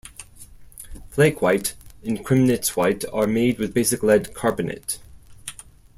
[1.11, 4.97] Flake white and Cremnitz white are made with basic lead carbonate.